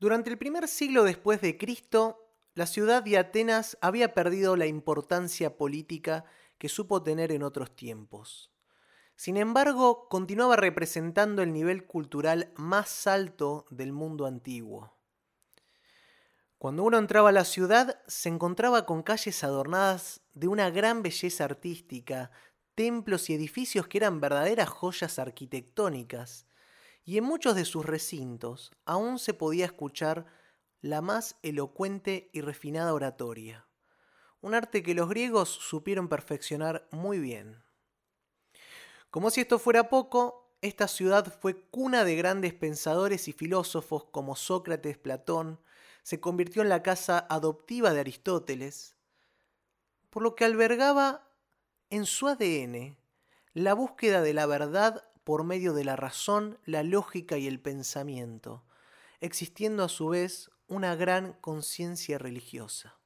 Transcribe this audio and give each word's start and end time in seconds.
Durante 0.00 0.30
el 0.30 0.38
primer 0.38 0.66
siglo 0.66 1.04
después 1.04 1.42
de 1.42 1.58
Cristo, 1.58 2.26
la 2.54 2.64
ciudad 2.66 3.02
de 3.02 3.18
Atenas 3.18 3.76
había 3.82 4.14
perdido 4.14 4.56
la 4.56 4.66
importancia 4.66 5.58
política 5.58 6.24
que 6.56 6.70
supo 6.70 7.02
tener 7.02 7.30
en 7.32 7.42
otros 7.42 7.76
tiempos. 7.76 8.50
Sin 9.14 9.36
embargo, 9.36 10.08
continuaba 10.08 10.56
representando 10.56 11.42
el 11.42 11.52
nivel 11.52 11.84
cultural 11.84 12.50
más 12.56 13.06
alto 13.06 13.66
del 13.68 13.92
mundo 13.92 14.24
antiguo. 14.24 14.96
Cuando 16.56 16.82
uno 16.82 16.96
entraba 16.96 17.28
a 17.28 17.32
la 17.32 17.44
ciudad, 17.44 18.00
se 18.06 18.30
encontraba 18.30 18.86
con 18.86 19.02
calles 19.02 19.44
adornadas 19.44 20.22
de 20.32 20.48
una 20.48 20.70
gran 20.70 21.02
belleza 21.02 21.44
artística, 21.44 22.30
templos 22.74 23.28
y 23.28 23.34
edificios 23.34 23.86
que 23.86 23.98
eran 23.98 24.18
verdaderas 24.18 24.70
joyas 24.70 25.18
arquitectónicas, 25.18 26.46
y 27.04 27.18
en 27.18 27.24
muchos 27.24 27.54
de 27.54 27.64
sus 27.64 27.84
recintos 27.84 28.72
aún 28.84 29.18
se 29.18 29.34
podía 29.34 29.64
escuchar 29.64 30.26
la 30.80 31.00
más 31.00 31.36
elocuente 31.42 32.30
y 32.32 32.40
refinada 32.40 32.94
oratoria, 32.94 33.66
un 34.40 34.54
arte 34.54 34.82
que 34.82 34.94
los 34.94 35.08
griegos 35.08 35.48
supieron 35.48 36.08
perfeccionar 36.08 36.88
muy 36.90 37.18
bien. 37.18 37.62
Como 39.10 39.30
si 39.30 39.42
esto 39.42 39.58
fuera 39.58 39.88
poco, 39.88 40.56
esta 40.62 40.88
ciudad 40.88 41.32
fue 41.40 41.62
cuna 41.68 42.04
de 42.04 42.16
grandes 42.16 42.54
pensadores 42.54 43.28
y 43.28 43.32
filósofos 43.32 44.04
como 44.04 44.36
Sócrates, 44.36 44.98
Platón, 44.98 45.60
se 46.02 46.20
convirtió 46.20 46.62
en 46.62 46.68
la 46.68 46.82
casa 46.82 47.26
adoptiva 47.28 47.92
de 47.92 48.00
Aristóteles, 48.00 48.96
por 50.10 50.22
lo 50.22 50.34
que 50.34 50.44
albergaba 50.44 51.28
en 51.90 52.06
su 52.06 52.28
ADN 52.28 52.96
la 53.52 53.74
búsqueda 53.74 54.22
de 54.22 54.32
la 54.32 54.46
verdad 54.46 55.09
por 55.30 55.44
medio 55.44 55.74
de 55.74 55.84
la 55.84 55.94
razón, 55.94 56.58
la 56.64 56.82
lógica 56.82 57.38
y 57.38 57.46
el 57.46 57.60
pensamiento, 57.60 58.64
existiendo 59.20 59.84
a 59.84 59.88
su 59.88 60.08
vez 60.08 60.50
una 60.66 60.96
gran 60.96 61.34
conciencia 61.34 62.18
religiosa. 62.18 62.96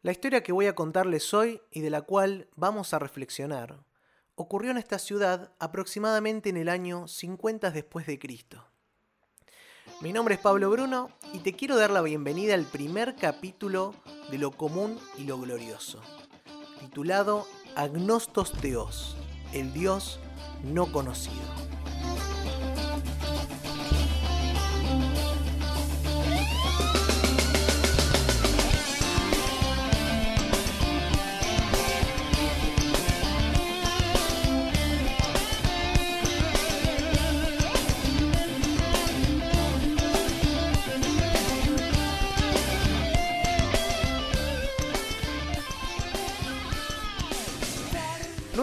La 0.00 0.10
historia 0.10 0.42
que 0.42 0.50
voy 0.50 0.66
a 0.66 0.74
contarles 0.74 1.32
hoy 1.34 1.62
y 1.70 1.82
de 1.82 1.90
la 1.90 2.02
cual 2.02 2.48
vamos 2.56 2.94
a 2.94 2.98
reflexionar 2.98 3.84
ocurrió 4.34 4.72
en 4.72 4.76
esta 4.76 4.98
ciudad 4.98 5.52
aproximadamente 5.60 6.48
en 6.50 6.56
el 6.56 6.68
año 6.68 7.06
50 7.06 7.70
después 7.70 8.08
de 8.08 8.18
Cristo. 8.18 8.66
Mi 10.00 10.12
nombre 10.12 10.34
es 10.34 10.40
Pablo 10.40 10.68
Bruno 10.68 11.10
y 11.32 11.38
te 11.44 11.52
quiero 11.52 11.76
dar 11.76 11.90
la 11.90 12.02
bienvenida 12.02 12.54
al 12.54 12.64
primer 12.64 13.14
capítulo 13.14 13.94
de 14.32 14.38
Lo 14.38 14.50
común 14.50 14.98
y 15.16 15.26
lo 15.26 15.38
glorioso, 15.38 16.02
titulado 16.80 17.46
Agnostos 17.76 18.50
Teos, 18.50 19.16
el 19.52 19.72
Dios 19.72 20.18
no 20.62 20.86
conocido. 20.86 21.61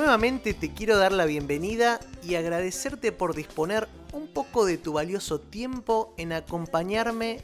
Nuevamente 0.10 0.56
te 0.56 0.74
quiero 0.74 0.98
dar 0.98 1.12
la 1.12 1.26
bienvenida 1.26 2.00
y 2.24 2.34
agradecerte 2.34 3.12
por 3.12 3.36
disponer 3.36 3.88
un 4.12 4.28
poco 4.28 4.66
de 4.66 4.80
tu 4.80 4.94
valioso 4.94 5.40
tiempo 5.40 6.16
en 6.18 6.34
acompañarme 6.34 7.42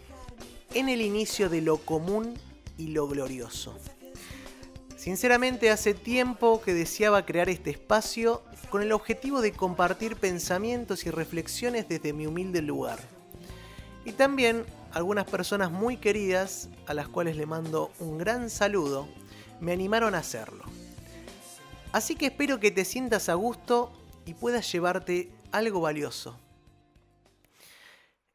en 0.73 0.89
el 0.89 1.01
inicio 1.01 1.47
de 1.47 1.61
lo 1.61 1.77
común 1.77 2.33
y 2.79 2.87
lo 2.87 3.07
glorioso. 3.07 3.77
Sinceramente 4.97 5.69
hace 5.69 5.93
tiempo 5.93 6.59
que 6.59 6.73
deseaba 6.73 7.23
crear 7.23 7.49
este 7.49 7.69
espacio 7.69 8.41
con 8.71 8.81
el 8.81 8.93
objetivo 8.93 9.41
de 9.41 9.51
compartir 9.51 10.15
pensamientos 10.15 11.05
y 11.05 11.11
reflexiones 11.11 11.87
desde 11.87 12.13
mi 12.13 12.25
humilde 12.25 12.63
lugar. 12.63 12.97
Y 14.05 14.11
también 14.13 14.65
algunas 14.91 15.25
personas 15.25 15.69
muy 15.69 15.97
queridas, 15.97 16.69
a 16.87 16.95
las 16.95 17.09
cuales 17.09 17.37
le 17.37 17.45
mando 17.45 17.91
un 17.99 18.17
gran 18.17 18.49
saludo, 18.49 19.07
me 19.59 19.71
animaron 19.71 20.15
a 20.15 20.17
hacerlo. 20.17 20.74
Así 21.95 22.17
que 22.17 22.25
espero 22.25 22.59
que 22.59 22.71
te 22.71 22.83
sientas 22.83 23.29
a 23.29 23.35
gusto 23.35 23.93
y 24.25 24.33
puedas 24.33 24.69
llevarte 24.69 25.31
algo 25.53 25.79
valioso. 25.79 26.37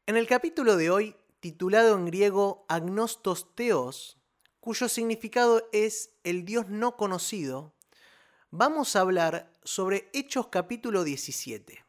En 0.07 0.17
el 0.17 0.25
capítulo 0.25 0.77
de 0.77 0.89
hoy, 0.89 1.15
titulado 1.41 1.95
en 1.95 2.07
griego 2.07 2.65
Agnostos 2.69 3.53
Theos, 3.53 4.17
cuyo 4.59 4.89
significado 4.89 5.69
es 5.73 6.09
el 6.23 6.43
Dios 6.43 6.69
no 6.69 6.97
conocido, 6.97 7.75
vamos 8.49 8.95
a 8.95 9.01
hablar 9.01 9.53
sobre 9.63 10.09
Hechos 10.11 10.47
capítulo 10.47 11.03
17, 11.03 11.85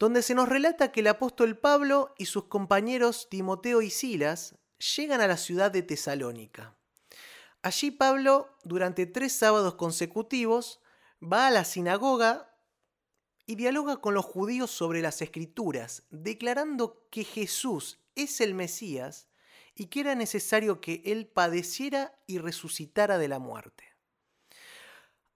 donde 0.00 0.20
se 0.20 0.34
nos 0.34 0.48
relata 0.48 0.90
que 0.90 0.98
el 0.98 1.06
apóstol 1.06 1.58
Pablo 1.58 2.12
y 2.18 2.26
sus 2.26 2.46
compañeros 2.46 3.28
Timoteo 3.30 3.82
y 3.82 3.90
Silas 3.90 4.56
llegan 4.96 5.20
a 5.20 5.28
la 5.28 5.36
ciudad 5.36 5.70
de 5.70 5.82
Tesalónica. 5.82 6.74
Allí 7.62 7.90
Pablo, 7.90 8.56
durante 8.64 9.04
tres 9.04 9.32
sábados 9.32 9.74
consecutivos, 9.74 10.80
va 11.22 11.46
a 11.46 11.50
la 11.50 11.64
sinagoga 11.64 12.56
y 13.44 13.56
dialoga 13.56 13.98
con 13.98 14.14
los 14.14 14.24
judíos 14.24 14.70
sobre 14.70 15.02
las 15.02 15.20
escrituras, 15.20 16.04
declarando 16.10 17.06
que 17.10 17.24
Jesús 17.24 17.98
es 18.14 18.40
el 18.40 18.54
Mesías 18.54 19.28
y 19.74 19.86
que 19.86 20.00
era 20.00 20.14
necesario 20.14 20.80
que 20.80 21.02
él 21.04 21.26
padeciera 21.26 22.18
y 22.26 22.38
resucitara 22.38 23.18
de 23.18 23.28
la 23.28 23.38
muerte. 23.38 23.84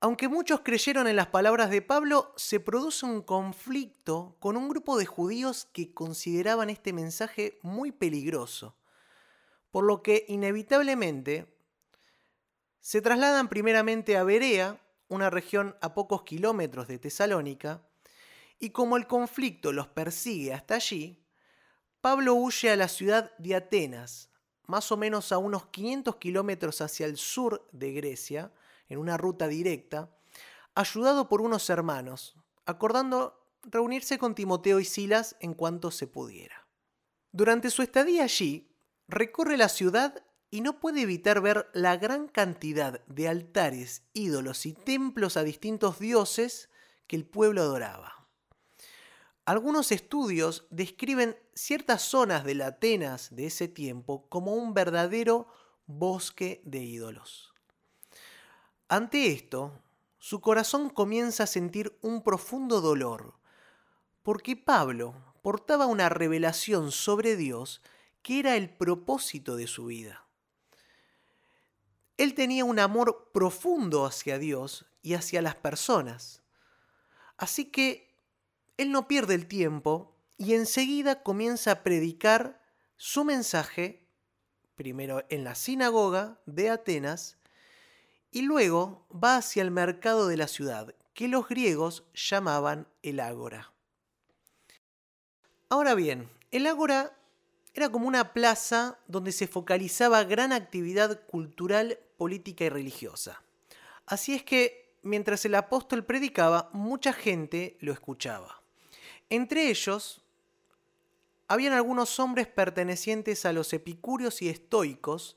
Aunque 0.00 0.28
muchos 0.28 0.60
creyeron 0.60 1.06
en 1.06 1.16
las 1.16 1.28
palabras 1.28 1.70
de 1.70 1.82
Pablo, 1.82 2.32
se 2.36 2.60
produce 2.60 3.06
un 3.06 3.22
conflicto 3.22 4.36
con 4.38 4.56
un 4.56 4.68
grupo 4.68 4.98
de 4.98 5.06
judíos 5.06 5.66
que 5.72 5.92
consideraban 5.92 6.68
este 6.70 6.92
mensaje 6.92 7.58
muy 7.62 7.90
peligroso, 7.90 8.76
por 9.70 9.84
lo 9.84 10.02
que 10.02 10.24
inevitablemente 10.28 11.53
se 12.84 13.00
trasladan 13.00 13.48
primeramente 13.48 14.18
a 14.18 14.24
Berea, 14.24 14.78
una 15.08 15.30
región 15.30 15.74
a 15.80 15.94
pocos 15.94 16.22
kilómetros 16.24 16.86
de 16.86 16.98
Tesalónica, 16.98 17.82
y 18.58 18.70
como 18.70 18.98
el 18.98 19.06
conflicto 19.06 19.72
los 19.72 19.88
persigue 19.88 20.52
hasta 20.52 20.74
allí, 20.74 21.24
Pablo 22.02 22.34
huye 22.34 22.70
a 22.70 22.76
la 22.76 22.88
ciudad 22.88 23.34
de 23.38 23.54
Atenas, 23.54 24.28
más 24.66 24.92
o 24.92 24.98
menos 24.98 25.32
a 25.32 25.38
unos 25.38 25.64
500 25.68 26.16
kilómetros 26.16 26.82
hacia 26.82 27.06
el 27.06 27.16
sur 27.16 27.66
de 27.72 27.92
Grecia, 27.92 28.52
en 28.90 28.98
una 28.98 29.16
ruta 29.16 29.48
directa, 29.48 30.14
ayudado 30.74 31.26
por 31.26 31.40
unos 31.40 31.70
hermanos, 31.70 32.36
acordando 32.66 33.48
reunirse 33.62 34.18
con 34.18 34.34
Timoteo 34.34 34.78
y 34.78 34.84
Silas 34.84 35.36
en 35.40 35.54
cuanto 35.54 35.90
se 35.90 36.06
pudiera. 36.06 36.66
Durante 37.32 37.70
su 37.70 37.80
estadía 37.80 38.24
allí, 38.24 38.76
recorre 39.08 39.56
la 39.56 39.70
ciudad 39.70 40.22
y 40.54 40.60
no 40.60 40.78
puede 40.78 41.00
evitar 41.00 41.40
ver 41.40 41.68
la 41.72 41.96
gran 41.96 42.28
cantidad 42.28 43.04
de 43.06 43.26
altares, 43.26 44.04
ídolos 44.12 44.66
y 44.66 44.72
templos 44.72 45.36
a 45.36 45.42
distintos 45.42 45.98
dioses 45.98 46.70
que 47.08 47.16
el 47.16 47.26
pueblo 47.26 47.60
adoraba. 47.60 48.28
Algunos 49.46 49.90
estudios 49.90 50.68
describen 50.70 51.36
ciertas 51.54 52.02
zonas 52.02 52.44
de 52.44 52.54
la 52.54 52.68
Atenas 52.68 53.34
de 53.34 53.46
ese 53.46 53.66
tiempo 53.66 54.28
como 54.28 54.54
un 54.54 54.74
verdadero 54.74 55.48
bosque 55.86 56.62
de 56.64 56.84
ídolos. 56.84 57.52
Ante 58.86 59.32
esto, 59.32 59.82
su 60.20 60.40
corazón 60.40 60.88
comienza 60.88 61.42
a 61.42 61.48
sentir 61.48 61.98
un 62.00 62.22
profundo 62.22 62.80
dolor, 62.80 63.34
porque 64.22 64.54
Pablo 64.54 65.16
portaba 65.42 65.86
una 65.86 66.10
revelación 66.10 66.92
sobre 66.92 67.34
Dios 67.34 67.82
que 68.22 68.38
era 68.38 68.54
el 68.54 68.70
propósito 68.70 69.56
de 69.56 69.66
su 69.66 69.86
vida. 69.86 70.23
Él 72.16 72.34
tenía 72.34 72.64
un 72.64 72.78
amor 72.78 73.30
profundo 73.32 74.06
hacia 74.06 74.38
Dios 74.38 74.86
y 75.02 75.14
hacia 75.14 75.42
las 75.42 75.56
personas. 75.56 76.42
Así 77.36 77.66
que 77.66 78.14
él 78.76 78.92
no 78.92 79.08
pierde 79.08 79.34
el 79.34 79.46
tiempo 79.46 80.16
y 80.36 80.54
enseguida 80.54 81.22
comienza 81.22 81.72
a 81.72 81.82
predicar 81.82 82.62
su 82.96 83.24
mensaje, 83.24 84.08
primero 84.74 85.24
en 85.28 85.44
la 85.44 85.54
sinagoga 85.54 86.40
de 86.46 86.70
Atenas, 86.70 87.38
y 88.30 88.42
luego 88.42 89.06
va 89.12 89.36
hacia 89.36 89.62
el 89.62 89.70
mercado 89.70 90.26
de 90.26 90.36
la 90.36 90.48
ciudad, 90.48 90.94
que 91.12 91.28
los 91.28 91.48
griegos 91.48 92.04
llamaban 92.14 92.88
el 93.02 93.20
ágora. 93.20 93.72
Ahora 95.68 95.94
bien, 95.94 96.28
el 96.50 96.66
ágora 96.66 97.16
era 97.74 97.90
como 97.90 98.06
una 98.06 98.32
plaza 98.32 98.98
donde 99.08 99.32
se 99.32 99.48
focalizaba 99.48 100.22
gran 100.24 100.52
actividad 100.52 101.26
cultural, 101.26 101.98
política 102.16 102.64
y 102.64 102.68
religiosa. 102.68 103.42
Así 104.06 104.34
es 104.34 104.44
que, 104.44 104.94
mientras 105.02 105.44
el 105.44 105.56
apóstol 105.56 106.04
predicaba, 106.04 106.70
mucha 106.72 107.12
gente 107.12 107.76
lo 107.80 107.92
escuchaba. 107.92 108.62
Entre 109.28 109.70
ellos, 109.70 110.22
habían 111.48 111.72
algunos 111.72 112.18
hombres 112.20 112.46
pertenecientes 112.46 113.44
a 113.44 113.52
los 113.52 113.72
epicúreos 113.72 114.40
y 114.40 114.48
estoicos, 114.48 115.36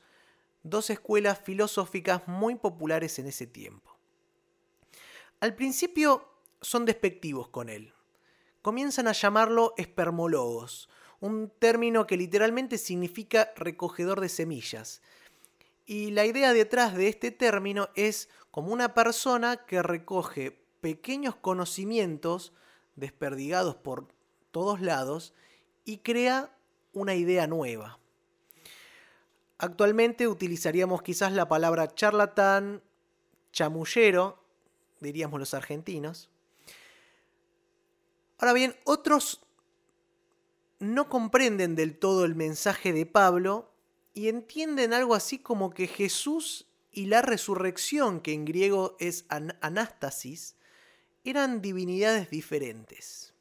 dos 0.63 0.90
escuelas 0.90 1.40
filosóficas 1.40 2.28
muy 2.28 2.56
populares 2.56 3.18
en 3.19 3.28
ese 3.28 3.48
tiempo. 3.48 3.98
Al 5.40 5.56
principio 5.56 6.30
son 6.62 6.86
despectivos 6.86 7.50
con 7.50 7.69
él. 7.69 7.94
Comienzan 8.62 9.07
a 9.07 9.13
llamarlo 9.13 9.74
espermologos, 9.78 10.90
un 11.19 11.50
término 11.50 12.06
que 12.06 12.18
literalmente 12.18 12.78
significa 12.78 13.52
recogedor 13.56 14.22
de 14.22 14.30
semillas. 14.30 15.02
Y 15.86 16.12
la 16.12 16.25
idea 16.25 16.54
detrás 16.54 16.96
de 16.96 17.08
este 17.08 17.31
término 17.31 17.90
es 17.96 18.30
como 18.52 18.74
una 18.74 18.94
persona 18.94 19.66
que 19.66 19.81
recoge 19.81 20.60
pequeños 20.81 21.36
conocimientos 21.36 22.54
desperdigados 22.96 23.75
por 23.75 24.08
todos 24.52 24.81
lados 24.81 25.34
y 25.86 26.00
crea 26.00 26.52
una 26.94 27.16
idea 27.16 27.48
nueva. 27.48 28.00
Actualmente 29.60 30.28
utilizaríamos 30.28 31.02
quizás 31.02 31.31
la 31.31 31.48
palabra 31.48 31.94
charlatán, 31.94 32.84
chamullero, 33.52 34.44
diríamos 35.00 35.40
los 35.40 35.54
argentinos. 35.54 36.30
Ahora 38.38 38.54
bien, 38.54 38.75
otros 38.84 39.42
no 40.79 41.09
comprenden 41.09 41.75
del 41.75 41.97
todo 41.97 42.25
el 42.25 42.35
mensaje 42.35 42.94
de 42.94 43.06
Pablo 43.06 43.71
y 44.13 44.29
entienden 44.29 44.94
algo 44.94 45.15
así 45.15 45.39
como 45.39 45.71
que 45.71 45.88
Jesús 45.88 46.68
y 46.91 47.06
la 47.06 47.21
resurrección, 47.21 48.21
que 48.21 48.33
en 48.33 48.45
griego 48.45 48.95
es 49.00 49.25
anástasis, 49.29 50.56
eran 51.24 51.62
divinidades 51.62 52.29
diferentes. 52.29 53.33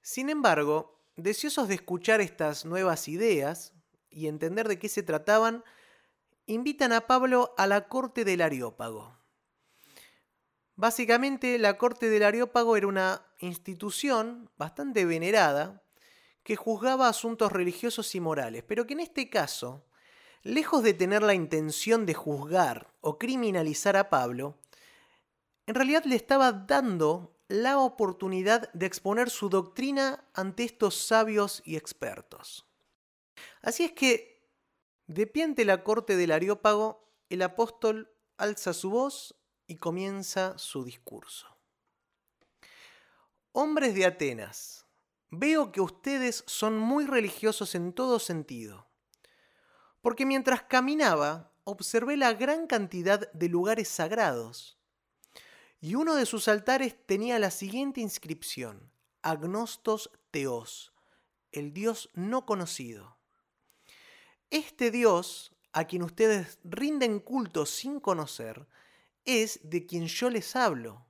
Sin 0.00 0.30
embargo, 0.30 0.98
deseosos 1.16 1.68
de 1.68 1.74
escuchar 1.74 2.20
estas 2.20 2.64
nuevas 2.64 3.08
ideas 3.08 3.74
y 4.10 4.28
entender 4.28 4.68
de 4.68 4.78
qué 4.78 4.88
se 4.88 5.02
trataban, 5.02 5.64
invitan 6.46 6.92
a 6.92 7.06
Pablo 7.06 7.54
a 7.58 7.66
la 7.66 7.88
corte 7.88 8.24
del 8.24 8.40
Areópago. 8.40 9.17
Básicamente, 10.78 11.58
la 11.58 11.76
corte 11.76 12.08
del 12.08 12.22
Areópago 12.22 12.76
era 12.76 12.86
una 12.86 13.26
institución 13.40 14.48
bastante 14.56 15.04
venerada 15.04 15.82
que 16.44 16.54
juzgaba 16.54 17.08
asuntos 17.08 17.50
religiosos 17.50 18.14
y 18.14 18.20
morales, 18.20 18.62
pero 18.62 18.86
que 18.86 18.92
en 18.92 19.00
este 19.00 19.28
caso, 19.28 19.84
lejos 20.44 20.84
de 20.84 20.94
tener 20.94 21.24
la 21.24 21.34
intención 21.34 22.06
de 22.06 22.14
juzgar 22.14 22.94
o 23.00 23.18
criminalizar 23.18 23.96
a 23.96 24.08
Pablo, 24.08 24.56
en 25.66 25.74
realidad 25.74 26.04
le 26.04 26.14
estaba 26.14 26.52
dando 26.52 27.36
la 27.48 27.80
oportunidad 27.80 28.72
de 28.72 28.86
exponer 28.86 29.30
su 29.30 29.48
doctrina 29.48 30.28
ante 30.32 30.62
estos 30.62 30.94
sabios 30.94 31.60
y 31.64 31.74
expertos. 31.74 32.68
Así 33.62 33.82
es 33.82 33.90
que, 33.94 34.48
de 35.08 35.26
pie 35.26 35.42
ante 35.42 35.64
la 35.64 35.82
corte 35.82 36.16
del 36.16 36.30
Areópago, 36.30 37.04
el 37.30 37.42
apóstol 37.42 38.12
alza 38.36 38.72
su 38.72 38.90
voz 38.90 39.34
y 39.68 39.76
comienza 39.76 40.58
su 40.58 40.82
discurso. 40.82 41.46
Hombres 43.52 43.94
de 43.94 44.06
Atenas, 44.06 44.86
veo 45.30 45.70
que 45.70 45.80
ustedes 45.80 46.42
son 46.46 46.78
muy 46.78 47.06
religiosos 47.06 47.74
en 47.74 47.92
todo 47.92 48.18
sentido, 48.18 48.88
porque 50.00 50.26
mientras 50.26 50.62
caminaba 50.62 51.52
observé 51.64 52.16
la 52.16 52.32
gran 52.32 52.66
cantidad 52.66 53.30
de 53.32 53.48
lugares 53.48 53.88
sagrados, 53.88 54.78
y 55.80 55.94
uno 55.94 56.16
de 56.16 56.26
sus 56.26 56.48
altares 56.48 56.96
tenía 57.06 57.38
la 57.38 57.50
siguiente 57.50 58.00
inscripción, 58.00 58.90
Agnostos 59.22 60.10
Teos, 60.30 60.92
el 61.52 61.72
Dios 61.72 62.08
no 62.14 62.46
conocido. 62.46 63.16
Este 64.50 64.90
Dios, 64.90 65.52
a 65.72 65.84
quien 65.84 66.02
ustedes 66.02 66.58
rinden 66.64 67.20
culto 67.20 67.66
sin 67.66 68.00
conocer, 68.00 68.66
es 69.24 69.60
de 69.62 69.86
quien 69.86 70.06
yo 70.06 70.30
les 70.30 70.56
hablo. 70.56 71.06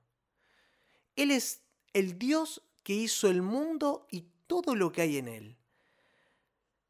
Él 1.15 1.31
es 1.31 1.61
el 1.93 2.17
Dios 2.17 2.61
que 2.83 2.93
hizo 2.93 3.27
el 3.29 3.41
mundo 3.41 4.07
y 4.09 4.29
todo 4.47 4.75
lo 4.75 4.91
que 4.91 5.01
hay 5.01 5.17
en 5.17 5.27
él. 5.27 5.57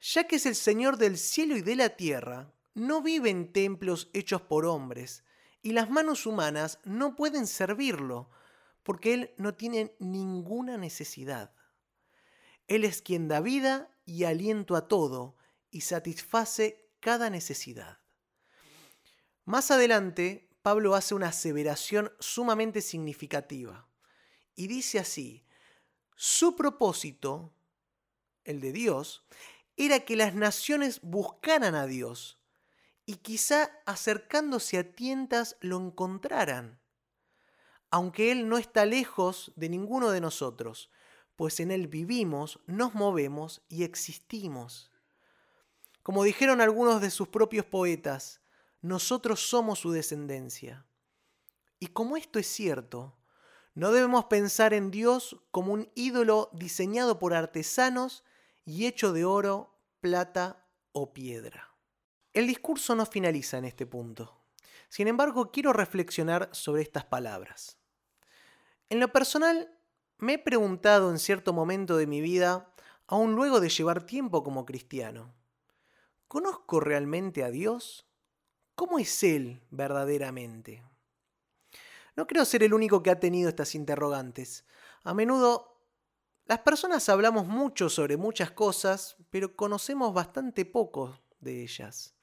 Ya 0.01 0.25
que 0.25 0.37
es 0.37 0.45
el 0.45 0.55
Señor 0.55 0.97
del 0.97 1.17
cielo 1.17 1.57
y 1.57 1.61
de 1.61 1.75
la 1.75 1.89
tierra, 1.89 2.53
no 2.73 3.01
vive 3.01 3.29
en 3.29 3.51
templos 3.51 4.09
hechos 4.13 4.41
por 4.41 4.65
hombres, 4.65 5.23
y 5.61 5.73
las 5.73 5.89
manos 5.89 6.25
humanas 6.25 6.79
no 6.85 7.15
pueden 7.15 7.47
servirlo, 7.47 8.29
porque 8.83 9.13
Él 9.13 9.31
no 9.37 9.55
tiene 9.55 9.95
ninguna 9.99 10.77
necesidad. 10.77 11.53
Él 12.67 12.85
es 12.85 13.01
quien 13.01 13.27
da 13.27 13.41
vida 13.41 13.91
y 14.05 14.23
aliento 14.23 14.75
a 14.75 14.87
todo, 14.87 15.35
y 15.69 15.81
satisface 15.81 16.89
cada 16.99 17.29
necesidad. 17.29 17.99
Más 19.45 19.71
adelante, 19.71 20.48
Pablo 20.69 20.93
hace 20.93 21.15
una 21.15 21.29
aseveración 21.29 22.13
sumamente 22.19 22.81
significativa 22.81 23.87
y 24.53 24.67
dice 24.67 24.99
así, 24.99 25.43
su 26.15 26.55
propósito, 26.55 27.55
el 28.43 28.61
de 28.61 28.71
Dios, 28.71 29.25
era 29.77 30.01
que 30.01 30.15
las 30.15 30.35
naciones 30.35 31.01
buscaran 31.01 31.73
a 31.73 31.87
Dios 31.87 32.39
y 33.07 33.15
quizá 33.15 33.71
acercándose 33.87 34.77
a 34.77 34.93
tientas 34.93 35.57
lo 35.59 35.77
encontraran, 35.77 36.79
aunque 37.89 38.31
Él 38.31 38.47
no 38.47 38.59
está 38.59 38.85
lejos 38.85 39.51
de 39.55 39.69
ninguno 39.69 40.11
de 40.11 40.21
nosotros, 40.21 40.91
pues 41.35 41.59
en 41.59 41.71
Él 41.71 41.87
vivimos, 41.87 42.59
nos 42.67 42.93
movemos 42.93 43.63
y 43.69 43.85
existimos. 43.85 44.91
Como 46.03 46.23
dijeron 46.23 46.61
algunos 46.61 47.01
de 47.01 47.09
sus 47.09 47.27
propios 47.27 47.65
poetas, 47.65 48.39
nosotros 48.81 49.41
somos 49.41 49.79
su 49.79 49.91
descendencia. 49.91 50.85
Y 51.79 51.87
como 51.87 52.17
esto 52.17 52.39
es 52.39 52.47
cierto, 52.47 53.17
no 53.73 53.91
debemos 53.91 54.25
pensar 54.25 54.73
en 54.73 54.91
Dios 54.91 55.37
como 55.51 55.73
un 55.73 55.89
ídolo 55.95 56.49
diseñado 56.53 57.19
por 57.19 57.33
artesanos 57.33 58.23
y 58.65 58.85
hecho 58.85 59.13
de 59.13 59.25
oro, 59.25 59.79
plata 60.01 60.65
o 60.91 61.13
piedra. 61.13 61.75
El 62.33 62.47
discurso 62.47 62.95
no 62.95 63.05
finaliza 63.05 63.57
en 63.57 63.65
este 63.65 63.85
punto. 63.85 64.43
Sin 64.89 65.07
embargo, 65.07 65.51
quiero 65.51 65.71
reflexionar 65.71 66.49
sobre 66.51 66.81
estas 66.81 67.05
palabras. 67.05 67.77
En 68.89 68.99
lo 68.99 69.11
personal, 69.11 69.71
me 70.17 70.33
he 70.33 70.39
preguntado 70.39 71.11
en 71.11 71.19
cierto 71.19 71.53
momento 71.53 71.95
de 71.95 72.07
mi 72.07 72.21
vida, 72.21 72.73
aún 73.07 73.35
luego 73.35 73.59
de 73.59 73.69
llevar 73.69 74.05
tiempo 74.05 74.43
como 74.43 74.65
cristiano, 74.65 75.33
¿conozco 76.27 76.79
realmente 76.79 77.43
a 77.43 77.51
Dios? 77.51 78.08
¿Cómo 78.79 78.97
es 78.97 79.23
Él 79.23 79.61
verdaderamente? 79.71 80.81
No 82.15 82.25
creo 82.25 82.45
ser 82.45 82.63
el 82.63 82.73
único 82.73 83.03
que 83.03 83.09
ha 83.09 83.19
tenido 83.19 83.49
estas 83.49 83.75
interrogantes. 83.75 84.63
A 85.03 85.13
menudo 85.13 85.83
las 86.45 86.59
personas 86.59 87.09
hablamos 87.09 87.45
mucho 87.45 87.89
sobre 87.89 88.15
muchas 88.15 88.51
cosas, 88.51 89.17
pero 89.31 89.53
conocemos 89.53 90.13
bastante 90.13 90.63
poco 90.63 91.19
de 91.41 91.61
ellas. 91.61 92.15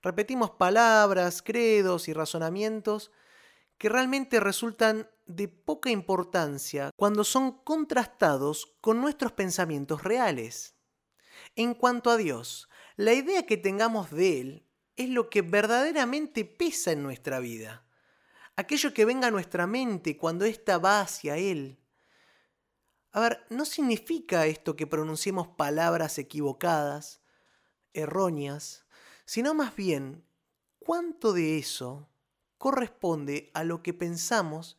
Repetimos 0.00 0.52
palabras, 0.52 1.42
credos 1.42 2.08
y 2.08 2.14
razonamientos 2.14 3.12
que 3.76 3.90
realmente 3.90 4.40
resultan 4.40 5.06
de 5.26 5.48
poca 5.48 5.90
importancia 5.90 6.92
cuando 6.96 7.24
son 7.24 7.62
contrastados 7.62 8.74
con 8.80 9.02
nuestros 9.02 9.32
pensamientos 9.32 10.02
reales. 10.02 10.76
En 11.56 11.74
cuanto 11.74 12.08
a 12.08 12.16
Dios, 12.16 12.70
la 12.96 13.12
idea 13.12 13.44
que 13.44 13.58
tengamos 13.58 14.10
de 14.10 14.40
Él 14.40 14.69
es 15.00 15.08
lo 15.08 15.30
que 15.30 15.40
verdaderamente 15.40 16.44
pesa 16.44 16.92
en 16.92 17.02
nuestra 17.02 17.40
vida. 17.40 17.86
Aquello 18.54 18.92
que 18.92 19.06
venga 19.06 19.28
a 19.28 19.30
nuestra 19.30 19.66
mente 19.66 20.18
cuando 20.18 20.44
ésta 20.44 20.76
va 20.76 21.00
hacia 21.00 21.38
Él. 21.38 21.78
A 23.12 23.20
ver, 23.20 23.46
no 23.48 23.64
significa 23.64 24.44
esto 24.44 24.76
que 24.76 24.86
pronunciemos 24.86 25.48
palabras 25.48 26.18
equivocadas, 26.18 27.22
erróneas, 27.94 28.84
sino 29.24 29.54
más 29.54 29.74
bien 29.74 30.22
cuánto 30.78 31.32
de 31.32 31.56
eso 31.56 32.10
corresponde 32.58 33.50
a 33.54 33.64
lo 33.64 33.82
que 33.82 33.94
pensamos, 33.94 34.78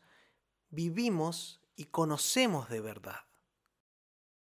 vivimos 0.70 1.60
y 1.74 1.86
conocemos 1.86 2.70
de 2.70 2.80
verdad. 2.80 3.24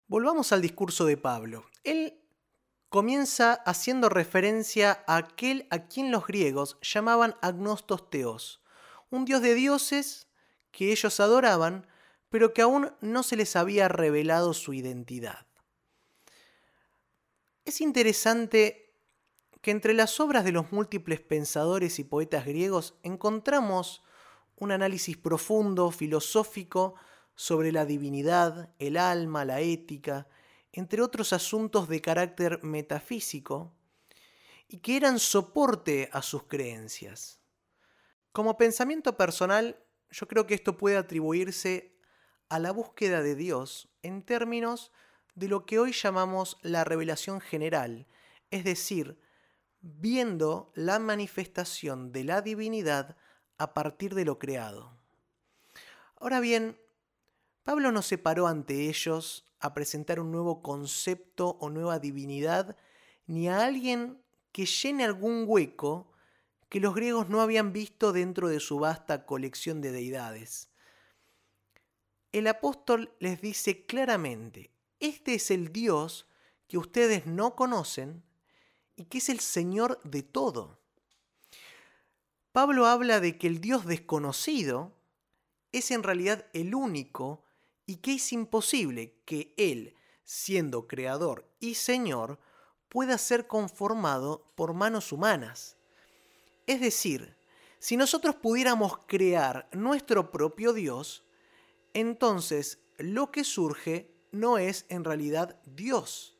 Volvamos 0.07 0.51
al 0.51 0.61
discurso 0.61 1.05
de 1.05 1.15
Pablo. 1.15 1.65
Él 1.85 2.18
comienza 2.89 3.53
haciendo 3.53 4.09
referencia 4.09 5.03
a 5.07 5.17
aquel 5.17 5.67
a 5.69 5.87
quien 5.87 6.11
los 6.11 6.25
griegos 6.27 6.77
llamaban 6.81 7.35
agnostos 7.41 8.09
teos, 8.09 8.61
un 9.09 9.25
dios 9.25 9.41
de 9.41 9.53
dioses 9.53 10.27
que 10.71 10.91
ellos 10.91 11.19
adoraban, 11.19 11.87
pero 12.29 12.53
que 12.53 12.61
aún 12.61 12.91
no 13.01 13.23
se 13.23 13.35
les 13.35 13.55
había 13.55 13.87
revelado 13.87 14.53
su 14.53 14.73
identidad. 14.73 15.47
Es 17.65 17.81
interesante 17.81 18.95
que 19.61 19.71
entre 19.71 19.93
las 19.93 20.19
obras 20.19 20.43
de 20.43 20.51
los 20.51 20.71
múltiples 20.71 21.19
pensadores 21.19 21.99
y 21.99 22.03
poetas 22.03 22.45
griegos 22.45 22.95
encontramos 23.03 24.03
un 24.55 24.71
análisis 24.71 25.17
profundo, 25.17 25.91
filosófico, 25.91 26.95
sobre 27.35 27.71
la 27.71 27.85
divinidad, 27.85 28.73
el 28.79 28.97
alma, 28.97 29.45
la 29.45 29.61
ética, 29.61 30.27
entre 30.71 31.01
otros 31.01 31.33
asuntos 31.33 31.89
de 31.89 32.01
carácter 32.01 32.63
metafísico, 32.63 33.73
y 34.67 34.77
que 34.77 34.97
eran 34.97 35.19
soporte 35.19 36.09
a 36.13 36.21
sus 36.21 36.43
creencias. 36.43 37.39
Como 38.31 38.57
pensamiento 38.57 39.17
personal, 39.17 39.83
yo 40.11 40.27
creo 40.27 40.45
que 40.45 40.53
esto 40.53 40.77
puede 40.77 40.97
atribuirse 40.97 41.97
a 42.49 42.59
la 42.59 42.71
búsqueda 42.71 43.21
de 43.23 43.35
Dios 43.35 43.89
en 44.03 44.23
términos 44.23 44.91
de 45.35 45.47
lo 45.47 45.65
que 45.65 45.79
hoy 45.79 45.91
llamamos 45.91 46.57
la 46.61 46.83
revelación 46.83 47.41
general, 47.41 48.07
es 48.51 48.63
decir, 48.63 49.19
viendo 49.81 50.71
la 50.75 50.99
manifestación 50.99 52.11
de 52.11 52.23
la 52.23 52.41
divinidad 52.41 53.17
a 53.57 53.73
partir 53.73 54.13
de 54.13 54.25
lo 54.25 54.37
creado. 54.37 54.97
Ahora 56.17 56.39
bien, 56.39 56.79
Pablo 57.63 57.91
no 57.91 58.01
se 58.01 58.17
paró 58.17 58.47
ante 58.47 58.89
ellos 58.89 59.45
a 59.59 59.73
presentar 59.73 60.19
un 60.19 60.31
nuevo 60.31 60.61
concepto 60.61 61.57
o 61.59 61.69
nueva 61.69 61.99
divinidad, 61.99 62.77
ni 63.27 63.47
a 63.49 63.65
alguien 63.65 64.21
que 64.51 64.65
llene 64.65 65.03
algún 65.03 65.45
hueco 65.47 66.11
que 66.69 66.79
los 66.79 66.95
griegos 66.95 67.29
no 67.29 67.41
habían 67.41 67.73
visto 67.73 68.13
dentro 68.13 68.47
de 68.47 68.59
su 68.59 68.79
vasta 68.79 69.25
colección 69.25 69.81
de 69.81 69.91
deidades. 69.91 70.69
El 72.31 72.47
apóstol 72.47 73.11
les 73.19 73.41
dice 73.41 73.85
claramente, 73.85 74.71
este 74.99 75.35
es 75.35 75.49
el 75.49 75.71
Dios 75.71 76.27
que 76.67 76.77
ustedes 76.77 77.25
no 77.25 77.55
conocen 77.55 78.23
y 78.95 79.05
que 79.05 79.17
es 79.17 79.29
el 79.29 79.39
Señor 79.39 79.99
de 80.03 80.21
todo. 80.21 80.79
Pablo 82.51 82.85
habla 82.85 83.19
de 83.19 83.37
que 83.37 83.47
el 83.47 83.61
Dios 83.61 83.85
desconocido 83.85 84.95
es 85.71 85.89
en 85.91 86.03
realidad 86.03 86.45
el 86.53 86.75
único 86.75 87.43
y 87.89 87.95
que 87.95 88.13
es 88.13 88.33
imposible 88.33 89.15
que 89.25 89.51
Él, 89.57 89.95
siendo 90.23 90.87
creador 90.87 91.49
y 91.59 91.73
Señor, 91.73 92.37
pueda 92.87 93.17
ser 93.17 93.47
conformado 93.47 94.53
por 94.53 94.75
manos 94.75 95.11
humanas. 95.11 95.75
Es 96.67 96.81
decir, 96.81 97.35
si 97.79 97.97
nosotros 97.97 98.35
pudiéramos 98.35 98.99
crear 99.07 99.67
nuestro 99.71 100.29
propio 100.29 100.71
Dios, 100.71 101.23
entonces 101.95 102.77
lo 102.99 103.31
que 103.31 103.43
surge 103.43 104.13
no 104.31 104.59
es 104.59 104.85
en 104.89 105.03
realidad 105.03 105.59
Dios. 105.65 106.37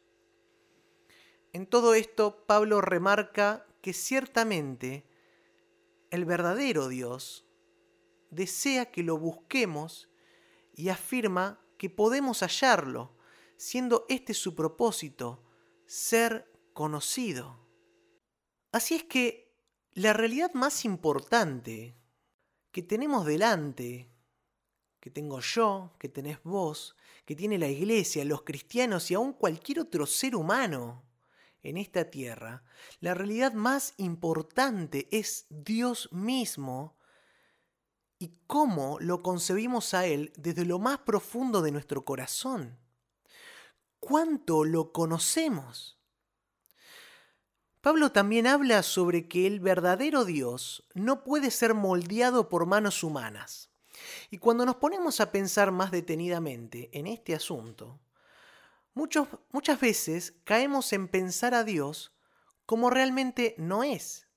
En 1.51 1.65
todo 1.65 1.95
esto, 1.95 2.45
Pablo 2.45 2.79
remarca 2.79 3.65
que 3.81 3.93
ciertamente 3.93 5.03
el 6.11 6.25
verdadero 6.25 6.89
Dios 6.89 7.43
desea 8.29 8.91
que 8.91 9.01
lo 9.01 9.17
busquemos 9.17 10.09
y 10.79 10.87
afirma 10.87 11.59
que 11.77 11.89
podemos 11.89 12.39
hallarlo, 12.39 13.13
siendo 13.57 14.05
este 14.07 14.33
su 14.33 14.55
propósito, 14.55 15.43
ser 15.85 16.49
conocido. 16.71 17.67
Así 18.71 18.95
es 18.95 19.03
que 19.03 19.53
la 19.91 20.13
realidad 20.13 20.53
más 20.53 20.85
importante 20.85 21.97
que 22.71 22.81
tenemos 22.81 23.25
delante, 23.25 24.09
que 25.01 25.09
tengo 25.09 25.41
yo, 25.41 25.97
que 25.99 26.07
tenés 26.07 26.41
vos, 26.43 26.95
que 27.25 27.35
tiene 27.35 27.57
la 27.57 27.67
iglesia, 27.67 28.23
los 28.23 28.43
cristianos 28.43 29.11
y 29.11 29.15
aún 29.15 29.33
cualquier 29.33 29.81
otro 29.81 30.05
ser 30.05 30.33
humano 30.33 31.03
en 31.61 31.75
esta 31.75 32.09
tierra, 32.09 32.63
la 33.01 33.13
realidad 33.13 33.51
más 33.51 33.95
importante 33.97 35.09
es 35.11 35.45
Dios 35.49 36.07
mismo 36.13 36.95
y 38.19 38.37
cómo 38.45 38.97
lo 38.99 39.23
concebimos 39.23 39.93
a 39.93 40.05
Él 40.05 40.31
desde 40.37 40.65
lo 40.65 40.77
más 40.77 40.99
profundo 40.99 41.61
de 41.61 41.71
nuestro 41.71 42.05
corazón 42.05 42.77
cuánto 43.99 44.63
lo 44.63 44.91
conocemos. 44.91 45.97
Pablo 47.81 48.11
también 48.11 48.47
habla 48.47 48.83
sobre 48.83 49.27
que 49.27 49.47
el 49.47 49.59
verdadero 49.59 50.25
Dios 50.25 50.85
no 50.93 51.23
puede 51.23 51.49
ser 51.51 51.73
moldeado 51.73 52.49
por 52.49 52.65
manos 52.65 53.03
humanas. 53.03 53.69
Y 54.29 54.37
cuando 54.37 54.65
nos 54.65 54.75
ponemos 54.75 55.21
a 55.21 55.31
pensar 55.31 55.71
más 55.71 55.91
detenidamente 55.91 56.89
en 56.97 57.07
este 57.07 57.35
asunto, 57.35 57.99
muchas 58.93 59.79
veces 59.79 60.33
caemos 60.43 60.91
en 60.93 61.07
pensar 61.07 61.53
a 61.53 61.63
Dios 61.63 62.13
como 62.65 62.89
realmente 62.89 63.55
no 63.57 63.83
es. 63.83 64.27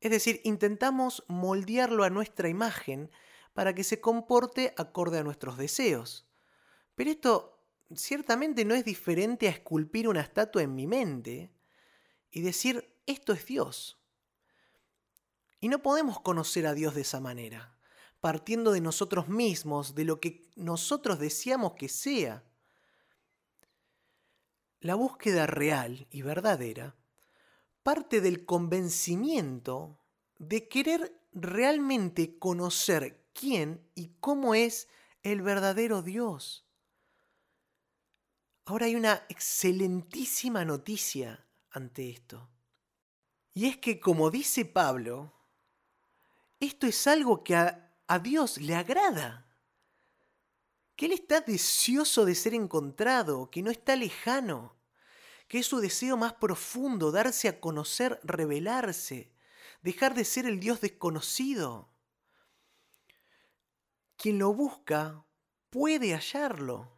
Es 0.00 0.10
decir, 0.10 0.40
intentamos 0.44 1.24
moldearlo 1.28 2.04
a 2.04 2.10
nuestra 2.10 2.48
imagen 2.48 3.10
para 3.54 3.74
que 3.74 3.84
se 3.84 4.00
comporte 4.00 4.74
acorde 4.76 5.18
a 5.18 5.24
nuestros 5.24 5.56
deseos. 5.56 6.28
Pero 6.94 7.10
esto 7.10 7.64
ciertamente 7.94 8.64
no 8.64 8.74
es 8.74 8.84
diferente 8.84 9.48
a 9.48 9.50
esculpir 9.50 10.08
una 10.08 10.20
estatua 10.20 10.62
en 10.62 10.74
mi 10.74 10.86
mente 10.86 11.50
y 12.30 12.42
decir, 12.42 12.94
esto 13.06 13.32
es 13.32 13.46
Dios. 13.46 13.98
Y 15.60 15.68
no 15.68 15.82
podemos 15.82 16.20
conocer 16.20 16.66
a 16.66 16.74
Dios 16.74 16.94
de 16.94 17.00
esa 17.00 17.20
manera, 17.20 17.78
partiendo 18.20 18.72
de 18.72 18.80
nosotros 18.82 19.28
mismos, 19.28 19.94
de 19.94 20.04
lo 20.04 20.20
que 20.20 20.50
nosotros 20.54 21.18
deseamos 21.18 21.74
que 21.74 21.88
sea. 21.88 22.44
La 24.80 24.94
búsqueda 24.94 25.46
real 25.46 26.06
y 26.10 26.22
verdadera 26.22 26.94
parte 27.86 28.20
del 28.20 28.44
convencimiento 28.44 30.00
de 30.40 30.66
querer 30.66 31.22
realmente 31.32 32.36
conocer 32.36 33.24
quién 33.32 33.88
y 33.94 34.08
cómo 34.18 34.56
es 34.56 34.88
el 35.22 35.40
verdadero 35.40 36.02
Dios. 36.02 36.66
Ahora 38.64 38.86
hay 38.86 38.96
una 38.96 39.24
excelentísima 39.28 40.64
noticia 40.64 41.46
ante 41.70 42.10
esto. 42.10 42.50
Y 43.54 43.66
es 43.66 43.76
que, 43.76 44.00
como 44.00 44.32
dice 44.32 44.64
Pablo, 44.64 45.32
esto 46.58 46.88
es 46.88 47.06
algo 47.06 47.44
que 47.44 47.54
a, 47.54 48.18
Dios 48.20 48.58
le 48.58 48.74
agrada. 48.74 49.46
Que 50.96 51.06
Él 51.06 51.12
está 51.12 51.40
deseoso 51.40 52.24
de 52.24 52.34
ser 52.34 52.52
encontrado, 52.52 53.48
que 53.48 53.62
no 53.62 53.70
está 53.70 53.94
lejano, 53.94 54.75
que 55.48 55.58
es 55.58 55.66
su 55.66 55.78
deseo 55.78 56.16
más 56.16 56.34
profundo, 56.34 57.12
darse 57.12 57.48
a 57.48 57.60
conocer, 57.60 58.20
revelarse, 58.22 59.32
dejar 59.82 60.14
de 60.14 60.24
ser 60.24 60.46
el 60.46 60.58
Dios 60.58 60.80
desconocido. 60.80 61.90
Quien 64.16 64.38
lo 64.38 64.52
busca 64.52 65.24
puede 65.70 66.12
hallarlo. 66.14 66.96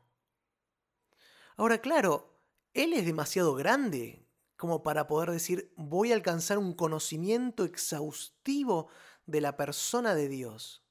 Ahora, 1.56 1.78
claro, 1.78 2.40
él 2.74 2.92
es 2.92 3.04
demasiado 3.04 3.54
grande 3.54 4.24
como 4.56 4.82
para 4.82 5.06
poder 5.06 5.30
decir 5.30 5.72
voy 5.76 6.12
a 6.12 6.14
alcanzar 6.14 6.58
un 6.58 6.74
conocimiento 6.74 7.64
exhaustivo 7.64 8.88
de 9.26 9.40
la 9.40 9.56
persona 9.56 10.14
de 10.14 10.28
Dios. 10.28 10.84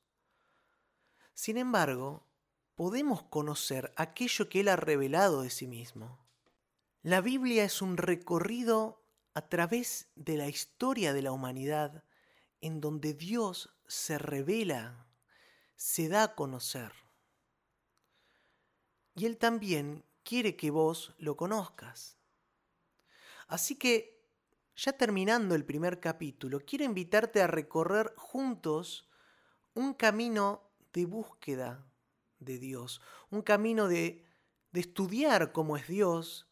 Sin 1.33 1.57
embargo, 1.57 2.27
podemos 2.75 3.23
conocer 3.23 3.93
aquello 3.95 4.49
que 4.49 4.61
Él 4.61 4.67
ha 4.67 4.75
revelado 4.75 5.41
de 5.41 5.49
sí 5.49 5.67
mismo. 5.67 6.26
La 7.07 7.21
Biblia 7.21 7.63
es 7.63 7.81
un 7.81 7.95
recorrido 7.95 9.01
a 9.33 9.47
través 9.47 10.09
de 10.15 10.35
la 10.35 10.49
historia 10.49 11.13
de 11.13 11.21
la 11.21 11.31
humanidad 11.31 12.03
en 12.59 12.81
donde 12.81 13.13
Dios 13.13 13.73
se 13.87 14.17
revela, 14.17 15.07
se 15.77 16.09
da 16.09 16.23
a 16.23 16.35
conocer. 16.35 16.91
Y 19.15 19.25
Él 19.25 19.37
también 19.37 20.03
quiere 20.21 20.57
que 20.57 20.69
vos 20.69 21.15
lo 21.17 21.37
conozcas. 21.37 22.17
Así 23.47 23.77
que, 23.77 24.21
ya 24.75 24.91
terminando 24.91 25.55
el 25.55 25.63
primer 25.63 26.01
capítulo, 26.01 26.59
quiero 26.59 26.83
invitarte 26.83 27.41
a 27.41 27.47
recorrer 27.47 28.13
juntos 28.17 29.07
un 29.75 29.93
camino 29.93 30.73
de 30.91 31.05
búsqueda 31.05 31.87
de 32.39 32.59
Dios, 32.59 32.99
un 33.29 33.43
camino 33.43 33.87
de, 33.87 34.25
de 34.73 34.81
estudiar 34.81 35.53
cómo 35.53 35.77
es 35.77 35.87
Dios, 35.87 36.46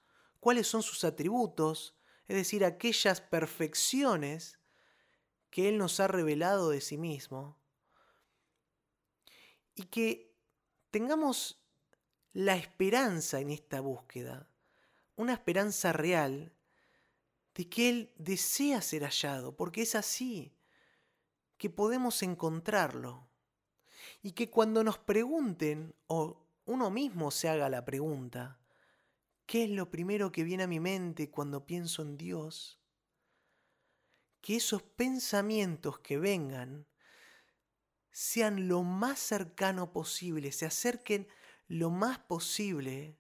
cuáles 0.45 0.67
son 0.67 0.83
sus 0.83 1.03
atributos, 1.03 1.97
es 2.27 2.35
decir, 2.35 2.63
aquellas 2.63 3.19
perfecciones 3.19 4.59
que 5.49 5.69
Él 5.69 5.79
nos 5.79 5.99
ha 5.99 6.07
revelado 6.07 6.69
de 6.69 6.81
sí 6.81 6.99
mismo, 6.99 7.57
y 9.73 9.85
que 9.85 10.37
tengamos 10.91 11.65
la 12.31 12.57
esperanza 12.57 13.39
en 13.39 13.49
esta 13.49 13.81
búsqueda, 13.81 14.47
una 15.15 15.33
esperanza 15.33 15.91
real 15.93 16.53
de 17.55 17.67
que 17.67 17.89
Él 17.89 18.13
desea 18.19 18.83
ser 18.83 19.01
hallado, 19.01 19.57
porque 19.57 19.81
es 19.81 19.95
así 19.95 20.55
que 21.57 21.71
podemos 21.71 22.21
encontrarlo. 22.21 23.27
Y 24.21 24.33
que 24.33 24.51
cuando 24.51 24.83
nos 24.83 24.99
pregunten, 24.99 25.95
o 26.05 26.45
uno 26.65 26.91
mismo 26.91 27.31
se 27.31 27.49
haga 27.49 27.67
la 27.67 27.83
pregunta, 27.83 28.59
¿qué 29.45 29.65
es 29.65 29.69
lo 29.69 29.89
primero 29.89 30.31
que 30.31 30.43
viene 30.43 30.63
a 30.63 30.67
mi 30.67 30.79
mente 30.79 31.29
cuando 31.29 31.65
pienso 31.65 32.01
en 32.01 32.17
Dios? 32.17 32.79
Que 34.41 34.57
esos 34.57 34.83
pensamientos 34.83 35.99
que 35.99 36.17
vengan 36.17 36.87
sean 38.11 38.67
lo 38.67 38.83
más 38.83 39.19
cercano 39.19 39.91
posible, 39.91 40.51
se 40.51 40.65
acerquen 40.65 41.27
lo 41.67 41.89
más 41.89 42.19
posible 42.19 43.19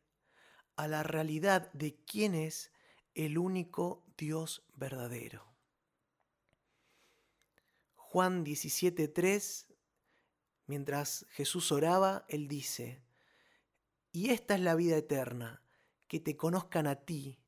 a 0.75 0.87
la 0.87 1.03
realidad 1.03 1.71
de 1.73 1.95
quién 2.05 2.35
es 2.35 2.71
el 3.13 3.37
único 3.37 4.05
Dios 4.17 4.65
verdadero. 4.73 5.53
Juan 7.95 8.45
17:3, 8.45 9.67
mientras 10.67 11.25
Jesús 11.31 11.71
oraba, 11.71 12.25
él 12.29 12.47
dice, 12.47 13.03
y 14.11 14.29
esta 14.29 14.55
es 14.55 14.61
la 14.61 14.75
vida 14.75 14.95
eterna, 14.95 15.64
que 16.07 16.19
te 16.19 16.35
conozcan 16.35 16.87
a 16.87 16.95
ti, 16.95 17.39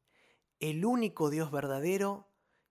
el 0.59 0.85
único 0.85 1.29
Dios 1.29 1.51
verdadero, 1.51 2.27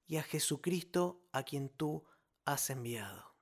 y 0.07 0.17
a 0.17 0.23
Jesucristo 0.23 1.27
a 1.33 1.43
quien 1.43 1.69
tú 1.69 2.05
has 2.45 2.71
enviado. 2.71 3.35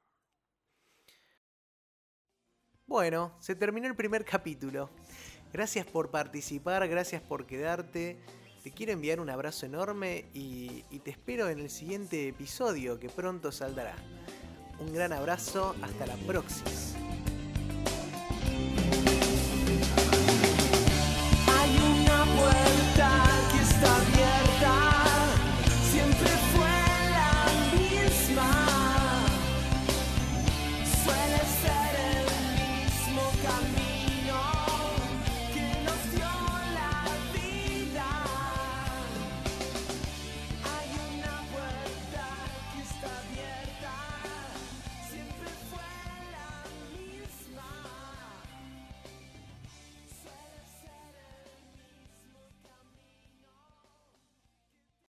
Bueno, 2.87 3.37
se 3.41 3.55
terminó 3.55 3.87
el 3.87 3.97
primer 3.97 4.25
capítulo. 4.25 4.91
Gracias 5.53 5.87
por 5.87 6.11
participar, 6.11 6.87
gracias 6.89 7.23
por 7.23 7.47
quedarte. 7.47 8.19
Te 8.63 8.73
quiero 8.73 8.93
enviar 8.93 9.21
un 9.21 9.31
abrazo 9.31 9.67
enorme 9.67 10.27
y, 10.33 10.83
te 11.05 11.11
espero 11.11 11.49
en 11.49 11.59
el 11.61 11.71
siguiente 11.71 12.29
episodio 12.29 12.99
que 12.99 13.09
pronto 13.09 13.53
saldrá. 13.53 13.95
Un 14.81 14.93
gran 14.93 15.13
abrazo, 15.13 15.75
hasta 15.83 16.07
la 16.07 16.17
próxima. 16.27 17.04